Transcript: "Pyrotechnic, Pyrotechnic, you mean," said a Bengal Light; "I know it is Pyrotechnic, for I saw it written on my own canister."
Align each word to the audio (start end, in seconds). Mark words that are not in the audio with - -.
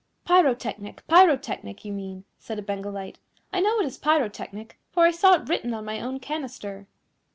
"Pyrotechnic, 0.25 1.05
Pyrotechnic, 1.07 1.85
you 1.85 1.93
mean," 1.93 2.23
said 2.39 2.57
a 2.57 2.63
Bengal 2.63 2.91
Light; 2.91 3.19
"I 3.53 3.59
know 3.61 3.77
it 3.79 3.85
is 3.85 3.99
Pyrotechnic, 3.99 4.79
for 4.91 5.03
I 5.05 5.11
saw 5.11 5.35
it 5.35 5.47
written 5.47 5.75
on 5.75 5.85
my 5.85 6.01
own 6.01 6.19
canister." 6.19 6.87